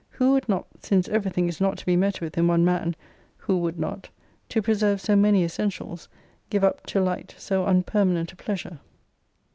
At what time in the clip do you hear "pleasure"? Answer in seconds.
8.35-8.79